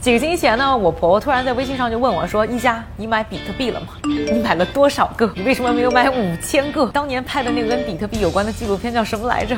[0.00, 3.88] 几个星期前呢，我婆婆突然在微信上就问我说：“一加，你买比特币了吗？
[4.04, 5.30] 你买了多少个？
[5.36, 6.86] 你为什么没有买五千个？
[6.86, 9.54] 当年拍的那个跟比特币有关的纪录片叫什么来着？”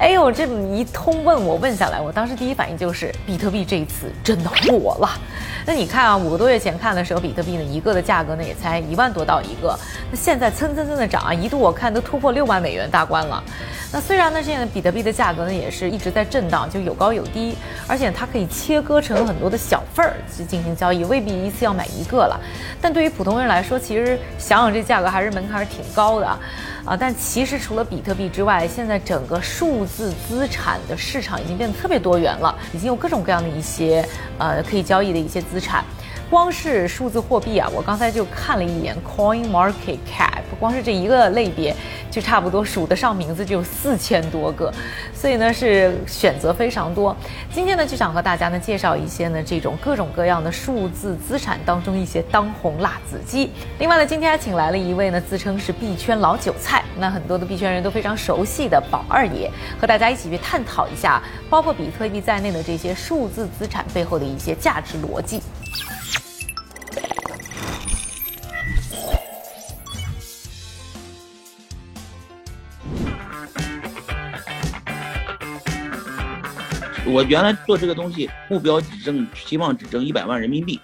[0.00, 5.10] 哎呦，这么一通问我问下来，我当时第一反应就是比特币这一次真的火了。
[5.66, 9.78] 那你看啊，五个多月前看的时候，比特币呢一个的价格呢也才一万多到一个，
[10.10, 13.44] 那现在蹭蹭蹭的涨啊，一度我看都突破六万美元大关了。
[13.92, 17.54] 那虽然呢，现在比特币的价格呢也是一直在震荡，就有高有低，
[17.86, 22.40] 而且它可以切割成很多的小份儿去进行交易，未必一次要买一个了。
[22.80, 26.38] 但对于普通人来说，其实想想这价格还是门槛挺高的
[26.84, 26.96] 啊。
[26.96, 34.06] 但其实除了比特币之外，现在整个数字资产的市场已经变得特别多元了，已经有各种各样的一些
[34.38, 35.84] 呃可以交易的一些资产。
[36.28, 41.74] 光是数字货币啊，我刚才就看了一眼 Coin Market Cap，光是这一个类别
[42.08, 44.72] 就差不多数得上名字就有四千多个，
[45.20, 47.14] 所以呢是选择非常多。
[47.52, 53.50] 今天呢就想和大家呢介绍一些呢这种各种各样的数字资产当中一些当红辣子鸡。
[53.78, 65.42] 另外呢今天还请来了一位呢自称是币圈老韭菜，那很多的币圈人都非常熟悉的宝二爷，和大家一起去探讨一下包括比特币在内的这些数字资产背后的一些价值逻辑。
[77.10, 80.78] 我原来做这个东西，目标只挣，希望只挣一百万人民币，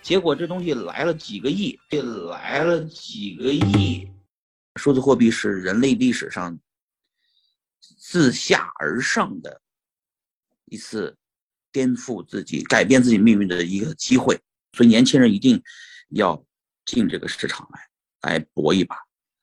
[0.00, 4.08] 结果这东西来了几个亿，这来了几个亿。
[4.76, 6.58] 数字货币是人类历史上
[7.98, 9.60] 自下而上的
[10.64, 11.14] 一次
[11.70, 14.40] 颠覆自己、改变自己命运的一个机会，
[14.72, 15.62] 所以年轻人一定
[16.08, 16.42] 要
[16.86, 17.68] 进这个市场
[18.22, 18.96] 来，来搏一把，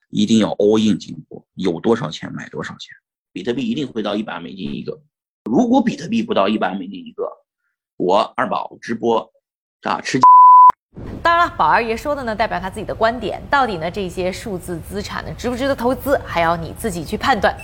[0.08, 2.92] 一定要 all in 进搏，有多少钱买多少钱。
[3.32, 5.00] 比特币一定会到一百美金一个。
[5.50, 7.28] 如果比特币不到一百美金一个，
[7.98, 9.30] 我二宝直播
[9.82, 10.18] 啊吃。
[11.22, 13.42] 当然了，宝二爷说的呢，代表他自己的观点。
[13.50, 17.54] 到底呢，这些数字资产呢，值不值得投资，还要你自己去判断。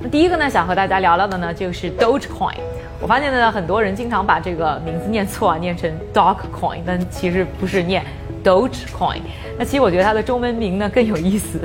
[0.00, 2.58] 那第一个呢，想和大家聊聊的呢，就是 Dogecoin。
[3.00, 8.04] 我发现呢，很多人经常把这个名字念错啊，念成 Doge Coin，但其实不是念
[8.42, 9.20] Dogecoin。
[9.56, 11.60] 那其实我觉得它的中文名呢更有意思。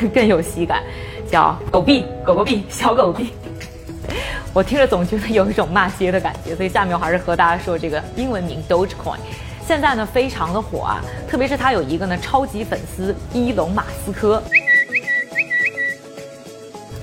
[0.14, 0.82] 更有喜感，
[1.30, 3.32] 叫狗币、狗狗币、小狗币。
[4.54, 9.18] 我听着总觉得有一种骂街的感觉，所以下面我还是和大家说这个英文名 Dogecoin，
[9.66, 14.42] 现在呢非常的火啊，特别是它有一个呢超级粉丝伊隆马斯克。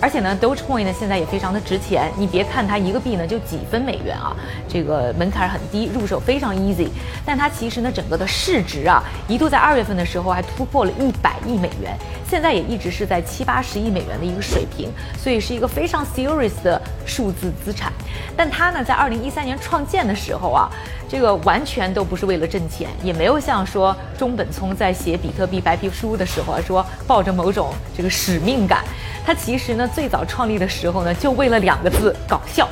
[0.02, 2.12] 而且呢，Dogecoin 呢现在也非常的值钱。
[2.18, 4.36] 你别看它一个币呢就几分美元啊，
[4.68, 6.90] 这个门槛很低，入手非常 easy。
[7.26, 11.98] 但它其实呢整个的市值啊，一度在二月份的时候还突破了一百亿美元，
[12.30, 17.92] 现在也一直是在七八十亿美元的一个水平，所以是一个非常 serious 的数字资产。
[18.36, 20.70] 但它呢在二零一三年创建的时候啊，
[21.10, 28.84] 这个完全都不是为了挣钱，也没有像说中本聪在写比特币白皮书的时候啊说抱着某种这个使命感。
[29.26, 32.70] 它其实呢，最早创立的时候呢，就为了两个字搞笑。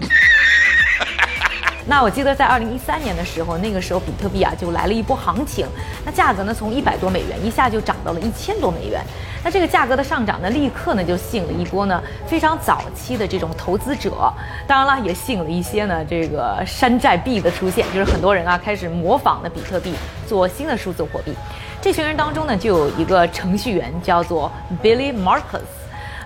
[1.86, 5.66] 那我记得在二零一三年的时候，那个时候比特币啊就来了一波行情，
[6.04, 9.02] 那价格呢从一百多美元一下就涨到了一千多美元。
[9.42, 14.32] 那这个价格的上涨呢，立刻呢就吸引了一波呢非常早期的这种投资者，
[14.66, 19.94] 当然了，也吸引了一些呢这个山寨币的出现，就是很多人啊开始模仿的比特币
[20.26, 21.34] 做新的数字货币。
[21.82, 24.50] 这群人当中呢，就有一个程序员叫做
[24.82, 25.83] Billy Marcus。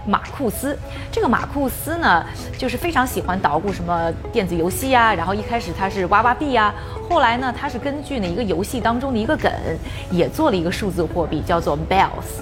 [0.09, 0.77] 马库斯，
[1.13, 2.25] 这个马库斯呢，
[2.57, 5.13] 就是非常喜欢捣鼓什么电子游戏啊。
[5.13, 6.75] 然后一开始他是挖挖币啊，
[7.11, 9.53] 后来呢，他是根据呢一个游戏当中的一个梗，
[10.11, 12.41] 也做了一个数字货币，叫做 Bells。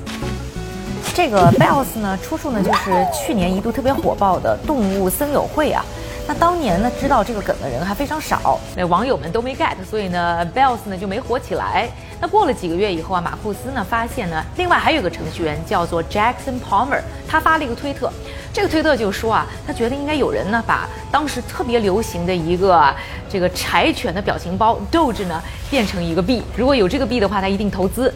[1.12, 5.84] 这个 Bells 呢，出处呢就是去年一度特别火爆的动物森友会啊。
[6.28, 11.88] 那当年呢，知道这个梗的人还非常少，那网友们都没 get，所以呢，Bells 呢就没火起来。
[12.20, 18.10] 那过了几个月以后啊，马库斯呢发现呢，另外还有一个程序员叫做 Jackson Palmer，他发了一个推特，
[18.53, 22.93] 这个推特就说啊，他觉得应该有人呢把当时特别流行的一个
[23.28, 25.40] 这个柴犬的表情包 Doge 呢
[25.70, 28.12] 变成一个币，如果有这个币的话，他一定投资。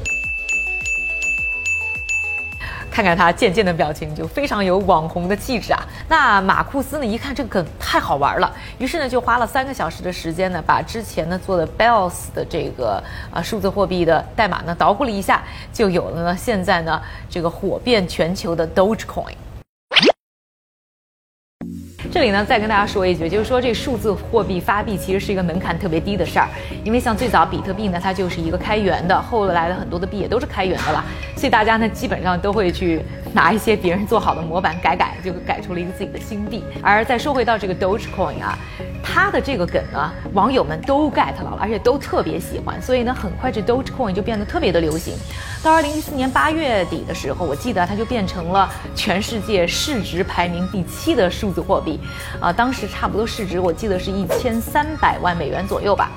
[3.00, 5.82] 看看他渐渐的表情，就非常有网红的气质啊。
[6.06, 13.02] 那马库斯呢，一看这个梗太好玩了，于是呢就花了三个小时的时间呢，把之前呢做的 Bells 的这个
[13.32, 15.42] 啊数字货币的代码呢捣鼓了一下，
[15.72, 17.00] 就有了呢现在呢
[17.30, 19.32] 这个火遍全球的 Dogecoin。
[22.12, 26.48] 这里呢，再跟大家说一句，就是说这数字货币发币其实是一个门槛特别低的事儿，
[26.82, 31.04] 因为像最早比特币呢，它就是一个开源的，后来的很多的币也都是开源的了，
[31.36, 33.00] 所以大家呢基本上都会去
[33.32, 36.64] 拿一些别人做好的模板改改，就改出了一个自己的新币。
[36.82, 38.58] 而再说回到这个 Dogecoin 啊，
[39.02, 45.14] 它的这个梗呢，网友们都 get 到了，而且都特别喜欢，所以呢，很快这 Dogecoin 就变得特别的流行。
[45.62, 52.00] 到二零一四年八月底的时候，我记得它就变成了全世界市值排名第七的数字货币，
[52.40, 56.10] 啊，当时差不多市值我记得是一千三百万美元左右吧。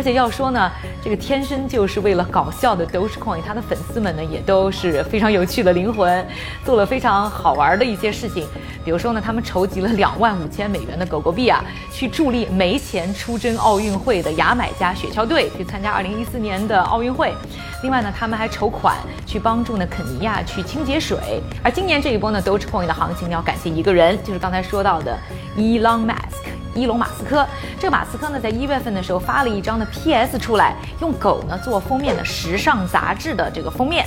[0.00, 0.72] 而且要说呢，
[1.04, 6.26] 这个天生就是为了搞笑的 Dogecoin，它的粉丝们呢也都是非常有趣的灵魂，
[6.64, 8.46] 做了非常好玩的一些事情。
[8.82, 11.62] 比如说呢，他们筹集了两万五千美元的狗狗币啊，
[11.92, 17.34] 去助力没钱出征奥运会的牙买加雪橇队去参加二零一四年的奥运会。
[17.82, 21.42] 另外呢，他们还筹款去帮助呢肯尼亚去清洁水。
[21.62, 25.14] 而今年这一波呢 Dogecoin 的行情要感谢一个人，就是刚才说到的
[25.58, 26.39] Elon Musk。
[26.74, 27.46] 伊隆马斯克，
[27.78, 34.04] 这个马斯克呢，在一月份的时候发了一张的 PS 出来，用狗呢做封面的时尚杂志的这个封面。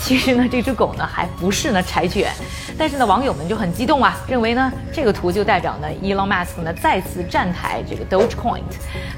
[0.00, 2.30] 其实呢，这只狗呢还不是呢柴犬，
[2.76, 8.60] 但是呢，网友们就很激动啊，认为呢这个图就代表呢，Elon Musk 呢再次站台这个 Dogecoin。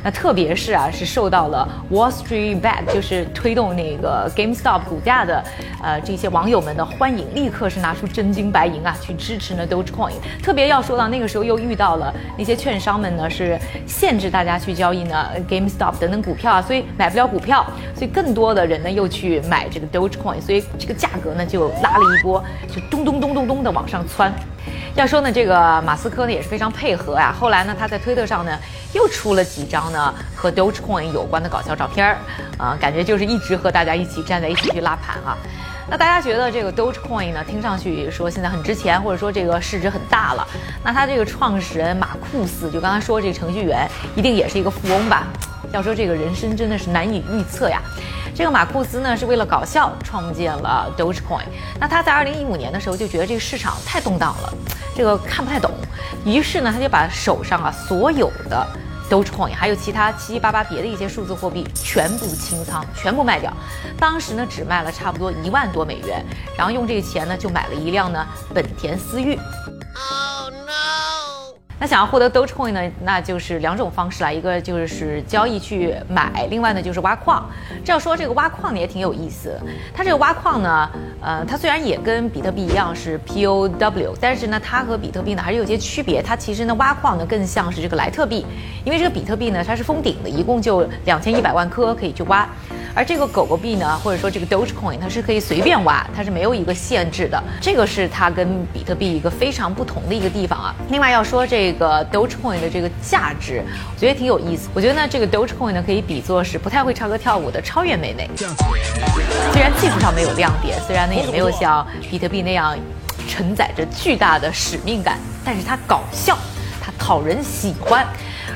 [0.05, 5.43] 那特别是啊，是受到了 Wall Street Bet，就是推动那个 GameStop 股价的，
[5.83, 10.13] 呃，这些网友们的欢迎，立刻是拿出真金白银啊，去支持呢 Dogecoin。
[10.41, 17.67] 特别要说到那个时候又遇到了那些券商商们呢，是限制大家去交易呢 GameStop 等等股票啊，所以买不了股票，
[17.97, 20.63] 所以更多的人呢又去买这个 Dogecoin，所以。
[20.79, 24.33] 这个价格呢就拉了一波，就咚咚咚咚咚的往上窜。
[24.95, 27.35] 要说呢，这个马斯克呢也是非常配合啊。
[27.39, 28.59] 后来呢，他在推特上呢
[28.93, 32.19] 又出了几张呢和 Dogecoin 有关的搞笑照片儿，
[32.57, 35.37] 啊，感觉就是一直和大家一起站在一起去拉盘啊。
[35.89, 40.47] 那大家觉得这个 Dogecoin 呢，听上去说现在很值钱，或者说这个市值很大了，
[40.83, 45.29] 那他这个创始人马库斯，就刚才说这个程序员，一定也是一个富翁吧？
[45.73, 47.81] 要说这个人生真的是难以预测呀。
[48.35, 51.45] 这个马库斯呢是为了搞笑创建了 Dogecoin。
[51.81, 54.53] 那他在二零一五年的时候就觉得这个市场太动荡了，
[54.95, 55.71] 这个看不太懂，
[56.25, 58.67] 于是呢他就把手上啊所有的
[59.09, 63.53] 都是矿业还有其他七七八八别的一些数字货币全部清仓，全部卖掉。
[63.99, 66.25] 当时呢只卖了差不多一万多美元，
[66.57, 69.39] 然后用这个钱呢就买了一辆呢本田思域。
[71.79, 77.49] 那想要获得 Dogecoin 呢，那就是两种方式啦，一个就是交易去买，另外呢就是挖矿。
[77.85, 79.61] 这要说这个挖矿呢也挺有意思，
[79.93, 80.91] 它这个挖矿呢，
[81.21, 86.23] 呃，它虽然也跟比特币一样是 POW，但是呢它和比特币呢还是有些区别。
[86.23, 88.47] 它其实呢挖矿呢更像是这个莱特币，
[88.83, 92.49] 因为这个比特币呢它是封顶的，一共就两千一百万颗可以去挖。
[92.97, 97.39] 而这个狗狗币呢，或者说这个 Dogecoin，它是可以随便挖，它是没有一个限制的。
[97.61, 100.75] 这个是它跟比特币一个非常不同的一个地方啊。
[100.89, 103.63] 另外要说这个 Dogecoin 的这个价值，
[103.95, 104.71] 我觉得挺有意思。
[104.73, 108.31] 我觉得呢，这个 Dogecoin 呢可以比作是不太会唱歌跳舞的超越妹妹。
[109.53, 112.75] 虽然技术上没有亮点，虽然呢也没有像比特币那样
[113.29, 116.39] 承载着巨大的使命感，但是它搞笑，
[117.07, 118.05] 讨人喜欢。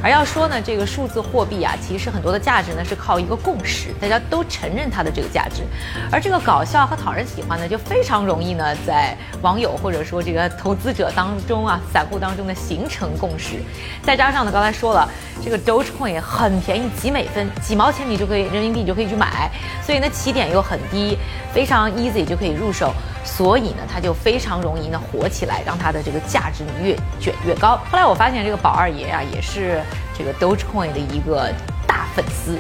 [0.03, 5.63] 而要说呢，这个数字货币啊，其实很多的价值呢是靠一个共识，大家都承认它的这个价值。
[6.11, 13.63] 而这个搞笑和讨人喜欢呢，就非常容易呢在网友或者说这个投资者当中啊，散户当中呢形成共识。
[14.03, 15.09] 再加上呢，刚才说了，
[15.45, 19.49] 这个 Dogecoin 很便宜，几美分、几毛钱你就可以人民币你就可以去买，
[19.85, 21.17] 所以呢起点又很低，
[21.53, 22.93] 非常 easy 就可以入手。
[23.23, 27.79] 所以呢，它就非常容易呢火起来，让它的这个价值越卷越高。
[27.91, 29.83] 后来我发现这个宝二爷啊，也是
[30.17, 31.53] 这个 Dogecoin 的一个
[31.87, 32.59] 大粉丝。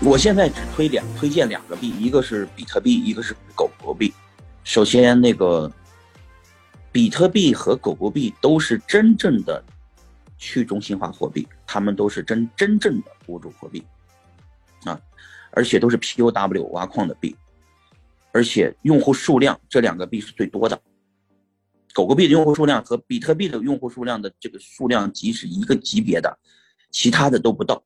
[0.00, 4.12] 我现在只推两推荐两个币，一个是比特币，一个是狗狗币。
[4.64, 5.70] 首先，那个
[6.90, 9.62] 比特币和狗狗币都是真正的
[10.38, 13.84] 去中心化货币，它们都是真真正的物主货币
[14.84, 14.98] 啊，
[15.52, 17.36] 而且都是 POW 挖矿的币。
[18.32, 20.80] 而且用户数量，这两个币是最多的。
[21.94, 26.38] 狗狗币的用户数量和比特币的用户数量的这个数量级是一个级别的，
[26.90, 27.82] 其他的都不到。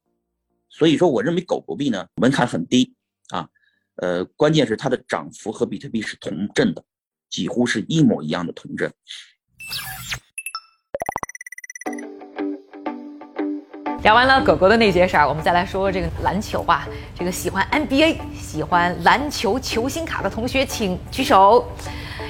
[0.68, 2.94] 所以说，我认为狗狗币呢门槛很低
[3.30, 3.48] 啊，
[3.96, 6.84] 呃，关键是它的涨幅和比特币是同振的，
[7.28, 8.92] 几乎是一模一样的同振。
[14.02, 16.86] 聊完了狗狗的那些事儿，我们再来说说这个篮球啊。
[17.18, 21.66] 这个喜欢 NBA、喜欢篮球球星卡的同学，请举手。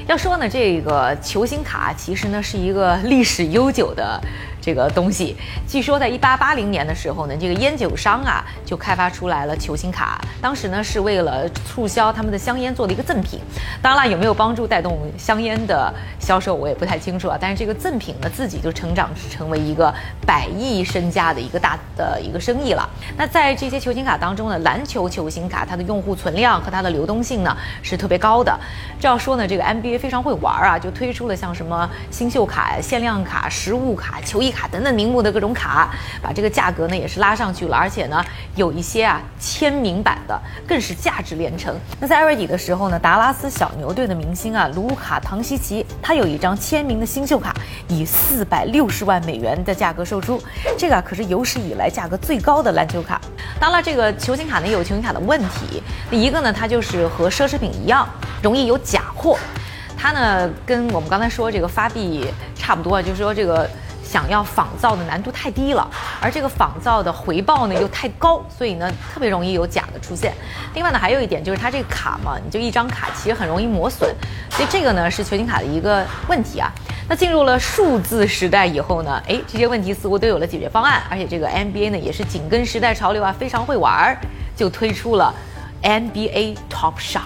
[0.07, 4.21] 要说呢，这个球星卡其实呢是一个历史悠久的。
[4.67, 5.37] 这个东西。
[5.69, 13.39] 据说在一八八零年的时候呢，这个烟酒商啊就开发出来了球星卡，当时呢是为了促销他们的香烟做的一个赠品。
[13.81, 17.39] 当然了，有没有帮助带动香烟的销售，我也不太清楚啊。
[17.41, 19.95] 但是这个赠品呢，自己就成长成为一个
[20.27, 22.89] 百亿身价的一个大的一个生意了。
[23.17, 28.59] 那在这些球星卡当中呢，篮球球星卡它的用户存量和它的流动性呢是特别高的。
[28.99, 35.91] 这要说呢，这个 NBA 非常会玩啊，就推出了像什么新秀卡、限量卡、实物卡、球衣卡等等名目的各种卡，
[36.23, 37.77] 把这个价格呢也是拉上去了。
[37.77, 41.77] 而且呢，有一些啊签名版的更是价值连城。
[42.01, 47.55] 那在二月底的时候呢，达拉斯小牛队的明星啊卢卡·唐西奇，他有一张签名的新秀卡，
[47.89, 50.43] 以四百六十万美元的价格售出，
[50.79, 53.21] 这个可是有史以来价格最高的篮球卡。
[53.61, 58.09] 当然，这个球星卡呢也有球星卡的问题，一个呢，它就是和奢侈品一样，
[58.43, 59.39] 容易有假货。
[59.99, 63.69] 它呢跟我们刚才说这个发币差不多，就是说这个。
[64.07, 65.87] 想要仿造的难度太低了，
[66.21, 70.33] 而这个仿造的回报呢又太高，所以呢特别容易有假的出现。
[70.75, 74.15] 另外呢还有一点就是它这个卡嘛，你就一张卡其实很容易磨损，
[74.51, 76.71] 所以这个呢是球星卡的一个问题啊。
[77.09, 84.19] 那进入了数字时代以后呢，哎这些问题似乎都有了解决方案，而且这个 NBA 呢也是紧跟时代潮流啊，非常会玩儿，
[84.57, 85.35] 就推出了
[85.83, 87.21] NBA Top Shot。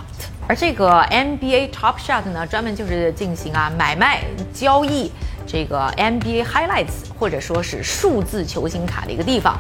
[0.47, 4.23] 而这个 NBA Top Shot 呢专门就是进行啊买卖
[4.53, 5.13] 交易。
[5.51, 9.55] 这个 NBA Highlights 或者说是数字球星卡的一个地方，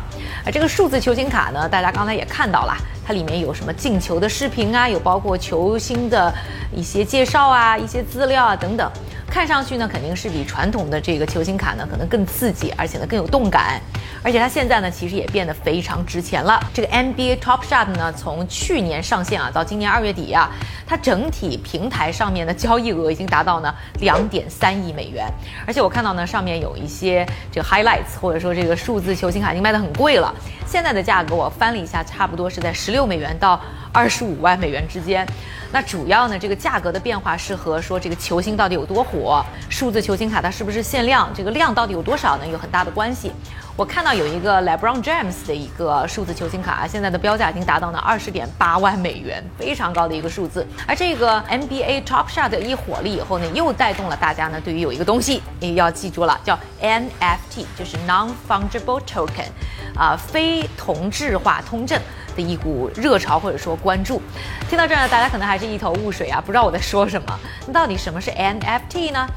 [0.44, 6.32] 啊这个数字球星卡呢，大家刚才也看到了，它里面有什么进球的视频啊，有包括球星的
[6.72, 8.88] 一些介绍啊，一些资料啊等等，
[9.30, 13.80] 看上去呢肯定是比传统的这个球星卡呢可能更刺激，而且呢更有动感。
[14.22, 16.60] 而且它现在呢，其实也变得非常值钱了。
[16.74, 20.50] 这个 NBA Top Shot 呢，从去年上线啊，到今年二月底啊，
[20.86, 25.26] 它整体平台上面的交易额已经达到呢两点三亿美元。
[25.66, 30.34] 而且我看到呢，上面有一些这个 highlights，或者说这个数字球星卡已经卖得很贵了。
[30.66, 33.58] 现在的价格我翻了一下，差不多是在十六美元到
[33.92, 35.26] 二十五万美元之间。
[35.72, 43.30] 那主要呢，这个价格的变化是和说这个球星到底有多火，数字球星卡它是不是限量，这个量到底有多少呢，有很大的关系。
[43.76, 50.66] 我看到有一个 LeBron James 的一个数字球星卡，现在的标价已经达到了二十点八万美元，非常高的一个数字。
[50.88, 59.48] 而这个 NBA Top Shot 一火了以后呢，又带动了大家呢对于有一个东西也要记住了，叫 NFT，就是 Non-Fungible Token，
[59.96, 61.98] 啊，非同质化通证
[62.40, 64.20] 一股热潮或者说关注。
[64.68, 67.40] 听到这儿呢，大家可能还是一头雾水啊，不知道我在说什么。
[67.66, 69.28] 那到底什么是 NFT 呢？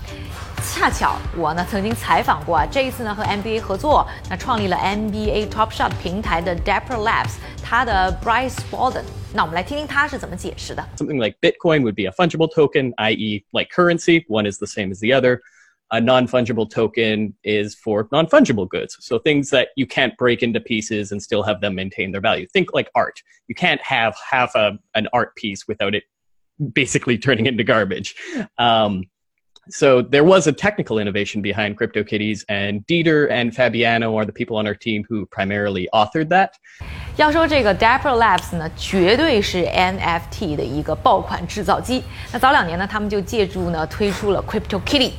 [0.65, 10.81] 恰巧我呢曾经采访过啊，这一次呢和 NBA 合作，那创立了 NBA Top Shot 平台的 Dapper Labs，他的 Bryce Bolden，那我们来听听他是怎么解释的。
[10.95, 15.01] Something like Bitcoin would be a fungible token, i.e., like currency, one is the same as
[15.01, 15.41] the other.
[15.92, 18.98] A non fungible token is for non fungible goods.
[19.00, 22.46] So things that you can't break into pieces and still have them maintain their value.
[22.52, 23.22] Think like art.
[23.46, 26.04] You can't have half a, an art piece without it
[26.74, 28.14] basically turning into garbage.
[28.58, 29.04] Um,
[29.70, 34.56] so there was a technical innovation behind CryptoKitties, and Dieter and Fabiano are the people
[34.58, 36.52] on our team who primarily authored that.
[37.16, 42.02] 要说这个 Dapper Labs 呢，绝对是 NFT 的一个爆款制造机。
[42.30, 45.12] 那早两年呢，他们就借助呢推出了 CryptoKitty。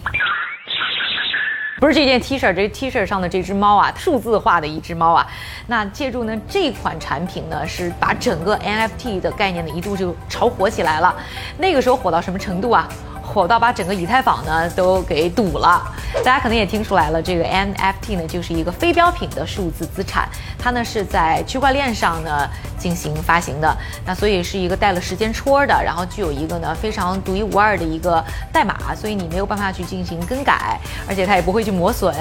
[1.80, 5.26] 不是这件 T 恤，这 T 恤上的这只猫啊，数字化的一只猫啊。
[5.66, 11.14] 那借助呢这款产品呢，是把整个 NFT 的概念呢一度就炒火起来了。
[11.58, 12.88] 那个时候火到什么程度啊？
[13.24, 15.82] 火到把整个以太坊呢都给堵了，
[16.22, 20.28] 大家可能也听出来了，这个 NFT 呢就是一个非标品的数字资产，
[20.58, 30.78] 它呢是在区块链上呢进行发行的，那所以是一个带了时间戳的，然后具有一个呢非常独一无二的一个代码，所以你没有办法去进行更改，
[31.08, 32.14] 而且它也不会去磨损，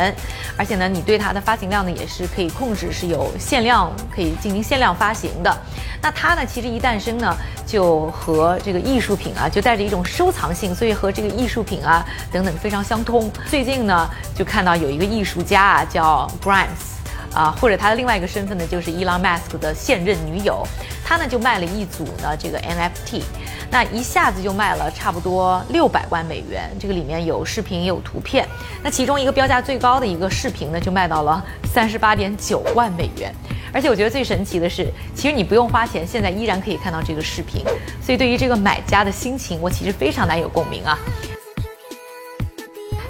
[0.57, 5.55] 而且呢你对它的发行量呢也是可以控制，是有限量可以进行限量发行的。
[6.01, 10.92] 那它呢其实一诞生呢就和这个艺术品啊就带着一种收藏性，所以。
[10.93, 13.31] 和这个艺术品啊等等非常相通。
[13.49, 20.65] 最近呢，就看到有一个艺术家啊，叫 Grimes，啊，或者他的另外一个身份呢，就是 Elon Musk 的现任女友。
[21.05, 23.21] 他呢就卖了一组呢这个 NFT，
[23.69, 26.71] 那一下子就卖了差不多六百万美元。
[26.79, 28.47] 这个里面有视频也有图片。
[28.81, 33.35] 那其中一个标价最高的一个视频呢，就卖到了三十八点九万美元。
[33.73, 37.65] 而且我觉得最神奇的是，其实你不用花钱，现在依然可以看到这个视频。
[37.99, 40.97] 所以对于这个买家的心情，我其实非常难有共鸣啊。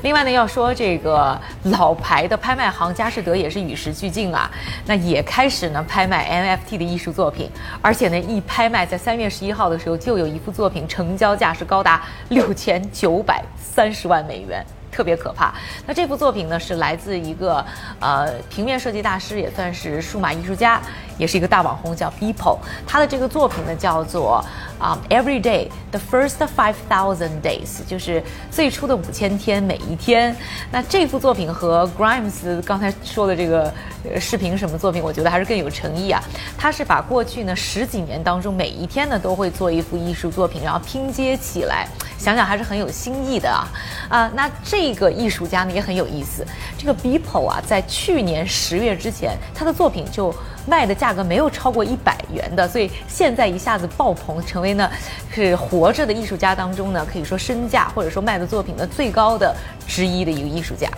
[0.03, 4.51] 另外呢，要说这个老牌的拍卖行佳士得也是与时俱进啊，
[4.85, 7.49] 那也开始呢拍卖 NFT 的艺术作品，
[7.81, 14.65] 而且呢一拍卖在三月十一号的时候就有一幅作品成交价是高达六千九百三十万美元。
[14.93, 15.53] 特别可怕。
[15.87, 17.65] 那这部作品呢，是来自一个
[17.99, 20.79] 呃平面设计大师，也算是数码艺术家，
[21.17, 22.59] 也是一个大网红，叫 Beeple。
[22.85, 24.45] 他的这个作品呢，叫做
[24.79, 30.35] 啊 Every Day the First Five Thousand Days，就是最初的五千天，每一天。
[30.71, 33.73] 那这幅作品和 Grimes 刚才说的这个
[34.19, 36.21] 视频什么作品，我觉得还是更有诚意啊。
[36.57, 41.87] 他是把过去呢十几年当中每一天呢都会做一幅艺术作品，然后拼接起来。
[42.17, 43.67] 想想还是很有新意的啊
[44.07, 44.31] 啊！
[44.33, 46.45] 那这个艺术家呢也很有意思。
[46.77, 50.33] 这个 Beeple 啊，在去年十月之前，他的作品就
[50.65, 54.89] 卖的价格没有超过一百元的，所以现在一下子爆棚，成为呢
[55.29, 59.53] 是活着的艺术家当中呢，可以说身价或者说卖的作品的最高的
[59.85, 60.89] 之一的一个艺术家。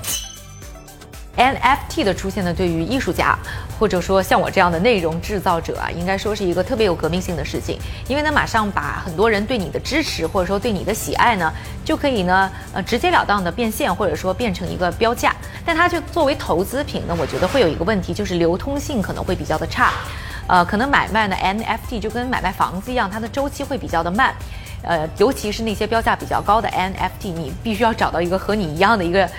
[1.38, 3.38] NFT 的出现呢，对于艺术家
[3.78, 11.52] 或者说像我这样的内容制造者啊，应该说是一个特别有革命性的事情，因为呢，马上把很多人对你的支持或者说对你的喜爱呢，
[11.84, 15.36] 就可以呢，呃，直截了当的变现或者说变成一个标价。
[15.66, 19.92] 但它就作为投资品呢，我觉得会有一个问题，就是流通性可能会比较的差，
[20.48, 24.34] 呃，可能买卖呢 NFT 就跟买卖房子一样，它的周期会比较的慢，
[24.84, 29.30] 呃，尤其是那些标价比较高的 NFT，你必须要找到一个和你一样的一个。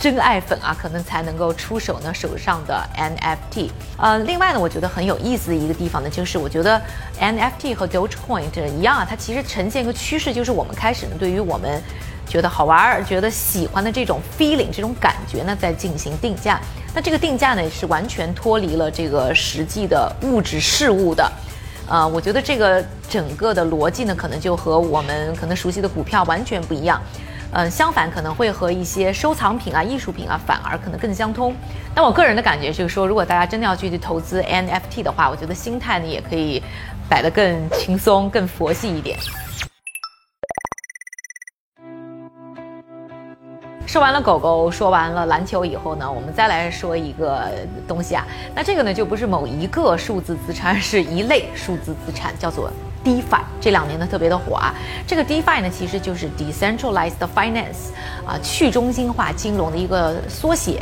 [0.00, 3.70] 真爱粉啊，可能才能够出手呢手上的 NFT。
[3.96, 6.80] 呃，另外呢，我觉得很有意思的一个地方呢，就是我觉得
[7.20, 11.80] NFT 和 Dogecoin 一样啊，它其实呈现一个趋势，就是我们开始呢，对于我们
[12.26, 16.60] 觉得好玩、觉得喜欢的这种 feeling 这种感觉呢，在进行定价。
[16.94, 21.30] 那这个定价呢，是完全脱离了这个实际的物质事物的。
[21.88, 27.00] 呃，我觉得这个整个的逻辑呢，可能就和我们可能熟悉的股票完全不一样。
[27.54, 31.54] 嗯，相反可能会和一些收藏品啊、艺术品啊，反而可能更相通。
[31.94, 36.62] 但我个人的感觉就是说，如果大家真的要去去投资 NFT 的话，我觉得心态呢也可以
[37.10, 39.18] 摆得更轻松、更佛系一点。
[43.86, 47.50] 说完了狗狗，说完了篮球以后呢，我们再来说一个
[47.86, 48.26] 东西啊。
[48.54, 52.70] 那这个呢就不是某一个数字资产，是一类数字资产，叫做。
[53.04, 54.72] DeFi 这两年呢特别的火啊，
[55.08, 57.90] 这个 DeFi 呢其实就是 Decentralized Finance
[58.24, 60.80] 啊，去中心化金融的一个缩写，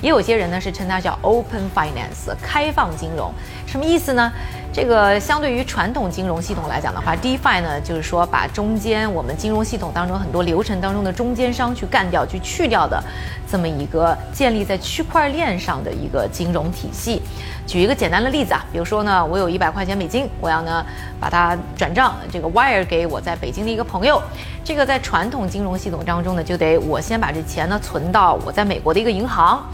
[0.00, 3.32] 也有些人呢是称它叫 Open Finance 开放金融，
[3.72, 4.30] 什么意思呢？
[4.70, 13.02] 这个相对于传统金融系统来讲的话，DeFi 呢就是说把中间我们金融系统当中很多流程当中的中间商去干掉、去去掉的
[13.50, 17.22] 这么一个建立在区块链上的一个金融体系。
[17.66, 20.84] 举一个简单的例子啊，比如说呢，我有一百块钱美金，我要呢
[21.18, 24.22] 把它转账，这个 wire 给我在北京的一个朋友。
[24.62, 29.64] 这个在传统金融系统当中呢，就得我先把这钱呢存到我在美国的一个银行。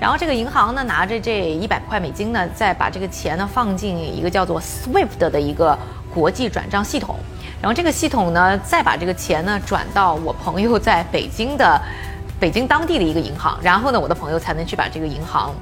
[0.00, 5.78] 然后这个银行呢，拿着这一百块美金呢，再把这个钱呢放进一个叫做 SWIFT 的一个
[6.12, 7.16] 国际转账系统，
[7.62, 11.80] 然后这个系统呢，再把这个钱呢转到我朋友在北京的
[12.38, 15.54] 北京当地的一个银行，然后呢，我的朋友才能去把这个银行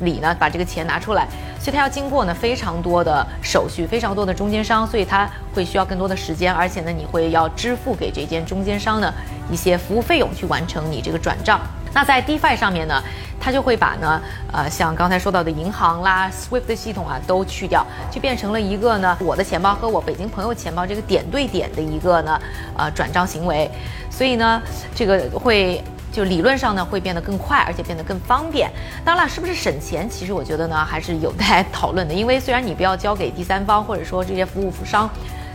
[0.00, 1.26] 里呢把这个钱拿出来，
[1.58, 9.12] 所以他要经过呢非常多的手续，非常多的中间商，所以他会需要更多的时间，而且呢，你会要支付给这间中间商呢
[9.50, 11.60] 一些服务费用去完成你这个转账。
[11.92, 13.02] 那在 DeFi 上面呢，
[13.40, 14.20] 它就会把呢，
[14.52, 22.40] 呃，像刚才说到的银行啦、Swift 系统啊都去掉，就变成了一个呢，我的钱包和我北京朋友钱包这个点对点的一个呢，
[22.76, 23.70] 呃，转账行为。
[24.10, 24.62] 所以呢，
[24.94, 28.70] 这个会就理论上呢会变得更快，而且变得更方便。
[29.04, 30.08] 当然了，是不是省钱？
[30.08, 35.10] 其实我觉得呢还是有待讨论的，因为虽然你不要交给第三方或者说这些服务商。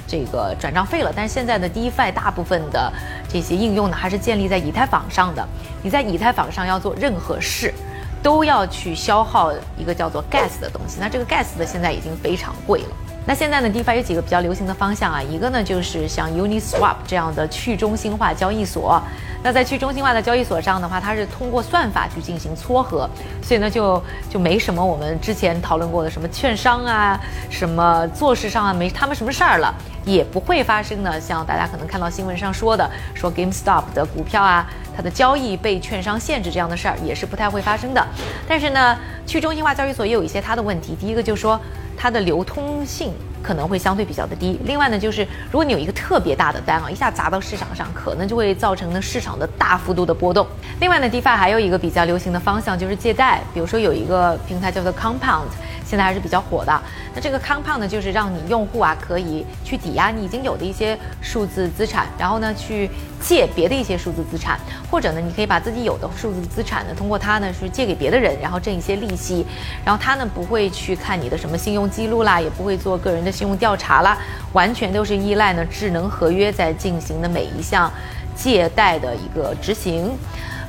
[0.07, 2.91] 这个转账费了，但是现在的 DeFi 大部分的
[3.27, 5.47] 这些应用呢，还是建立在以太坊上的。
[5.81, 7.73] 你在以太坊上要做任何事，
[8.21, 10.97] 都要去消耗一个叫做 Gas 的东西。
[10.99, 12.87] 那这个 Gas 的现在已经非常贵了。
[13.27, 19.01] 那现在呢，DeFi 有几个比较流行的方向啊，一个呢就是像 Uniswap 这样的去中心化交易所。
[19.41, 23.09] 那在去中心化的交易所上的话，它是通过算法去进行撮合，
[23.41, 31.19] 所以呢就就没什么我们之前讨论过的什么券商啊、什么做市上啊，没他们什么事儿了，也不会发生呢。
[31.19, 38.03] 像大家可能看到新闻上说的，说 GameStop 的股票啊，它的交易被券商限制这样的事儿，也是不太会发生的。
[38.47, 41.59] 但是呢，去中心化交易所也有一些它的问题，第一个就是说
[41.97, 43.13] 它的流通性。
[43.45, 44.59] 可能会相对比较的低。
[44.63, 50.47] 另外呢，就是如果你有一个特别大的单啊，一下砸到市场上，可能就会造成呢市场的大幅度的波动。
[50.79, 55.45] 另外呢，DeFi 还有一个比较流行的方向就是借贷，比如说有一个平台叫做 Compound。
[55.87, 56.81] 现在还是比较火的。
[57.13, 62.89] 那这个 Compound 呢，就是让你用户啊可以去抵押你已经有的一些数字资产，然后呢去
[63.21, 69.45] 借别的一些数字资产，或者呢你可以把自己有的数字资产呢通过它呢是借给别的人，然后挣一些利息。
[69.85, 74.17] 然后它呢不会去看你的什么信用记录啦，也不会做个人的信用调查啦，
[74.53, 77.91] 完全都是依赖呢智能合约在进行的每一项
[78.35, 80.11] 借贷的一个执行。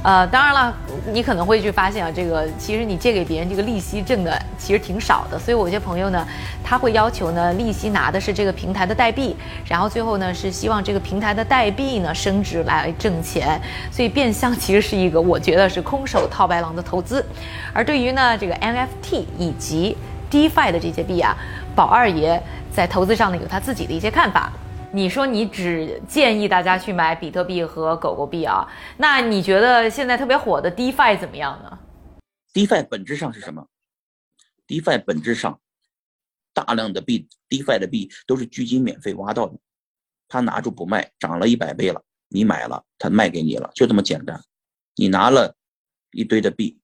[0.02, 0.72] 呃，当然了，
[1.12, 6.24] 你可能会去发现啊，这个其实你借给别人这个利息挣的其实挺少的，所以我有些朋友呢，
[6.62, 9.35] 他会要求呢，利息拿的是这个平台的代币，
[9.66, 17.24] 然后最后呢是希望这个平台的代币呢升值来挣钱，所以变相其实是一个我觉得是空手套白狼的投资。
[17.72, 19.96] 而对于呢这个 NFT 以及
[20.30, 21.36] DeFi 的这些币啊，
[21.74, 24.52] 宝二爷在投资上呢有他自己的一些看法。
[24.92, 28.66] 你说你只建议大家去买比特币和狗狗币啊？
[28.96, 31.78] 那你觉得现在特别火的 DeFi 怎么样呢
[32.54, 33.66] ？DeFi 本质上是什么
[34.66, 35.60] ？DeFi 本质上，
[36.54, 39.58] 大量的币，DeFi 的币都是基金免费挖到的，
[40.28, 44.40] 他拿住不卖，涨了一百倍了，你买了，他卖给你了，就这么简单。
[44.94, 45.54] 你拿了
[46.12, 46.78] 一堆的币，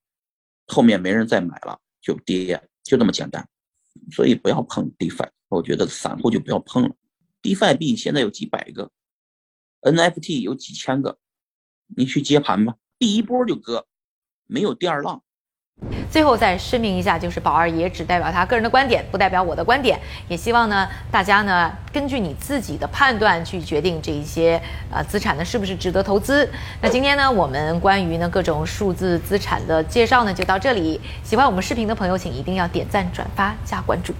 [0.66, 3.49] 后面没人再买了，就跌，就这么简单。
[4.11, 6.97] 所以不要碰 DeFi，我觉得散户就不要碰了。
[7.42, 8.90] DeFi 币现在有几百个
[9.83, 11.18] ，NFT 有几千个，
[11.95, 13.87] 你去接盘吧，第一波就割，
[14.47, 15.23] 没有第二浪。
[16.11, 19.99] 最后再声明一下，就是宝二爷只代表他个人的观点，不代表我的观点。
[20.29, 26.49] 也希望呢，大家呢根据你自己的判断去决定这一些呃资产呢是不是值得投资。
[26.81, 31.01] 那今天呢，我们关于呢各种数字资产的介绍呢就到这里。
[31.23, 34.14] 喜欢我们视频的朋友，请一定要点赞、转发、加关注。